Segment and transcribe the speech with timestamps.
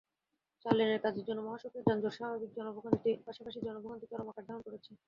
[0.65, 4.91] চার লেনের কাজের জন্য মহাসড়কে যানজটের পাশাপাশি জনভোগান্তি চরম আকার ধারণ করেছে।